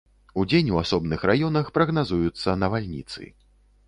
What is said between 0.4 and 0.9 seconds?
Удзень у